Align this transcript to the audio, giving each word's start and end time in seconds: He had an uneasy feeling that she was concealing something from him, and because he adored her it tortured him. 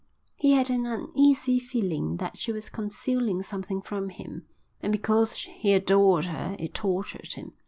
He 0.35 0.53
had 0.53 0.71
an 0.71 0.87
uneasy 0.87 1.59
feeling 1.59 2.17
that 2.17 2.35
she 2.35 2.51
was 2.51 2.69
concealing 2.69 3.43
something 3.43 3.83
from 3.83 4.09
him, 4.09 4.47
and 4.81 4.91
because 4.91 5.35
he 5.43 5.73
adored 5.73 6.25
her 6.25 6.55
it 6.57 6.73
tortured 6.73 7.33
him. 7.33 7.53